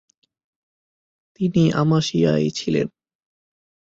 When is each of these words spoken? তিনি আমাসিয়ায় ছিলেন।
তিনি 1.35 1.63
আমাসিয়ায় 1.73 2.47
ছিলেন। 2.49 2.87